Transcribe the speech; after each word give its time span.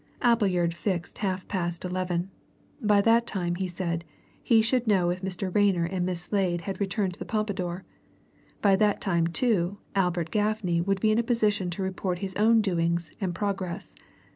Appleyard 0.23 0.73
fixed 0.73 1.19
half 1.19 1.47
past 1.47 1.85
eleven. 1.85 2.31
By 2.81 3.01
that 3.01 3.27
time, 3.27 3.53
he 3.53 3.67
said, 3.67 4.03
he 4.41 4.59
should 4.63 4.87
know 4.87 5.11
if 5.11 5.21
Mr. 5.21 5.53
Rayner 5.53 5.85
and 5.85 6.03
Miss 6.07 6.21
Slade 6.21 6.61
had 6.61 6.81
returned 6.81 7.13
to 7.13 7.19
the 7.19 7.25
Pompadour; 7.25 7.83
by 8.63 8.75
that 8.77 8.99
time, 8.99 9.27
too, 9.27 9.77
Albert 9.93 10.31
Gaffney 10.31 10.81
would 10.81 10.99
be 11.01 11.11
in 11.11 11.19
a 11.19 11.23
position 11.23 11.69
to 11.69 11.83
report 11.83 12.17
his 12.17 12.35
own 12.35 12.61
doings 12.61 13.11
and 13.21 13.35
progress. 13.35 13.93